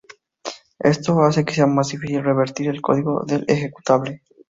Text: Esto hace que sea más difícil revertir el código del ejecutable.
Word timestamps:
Esto 0.79 1.21
hace 1.21 1.45
que 1.45 1.53
sea 1.53 1.67
más 1.67 1.89
difícil 1.89 2.23
revertir 2.23 2.69
el 2.69 2.81
código 2.81 3.23
del 3.23 3.45
ejecutable. 3.47 4.23